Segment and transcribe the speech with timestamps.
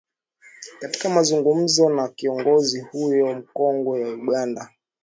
[0.79, 4.69] katika mazungumzo na kiongozi huyo mkongwe wa Uganda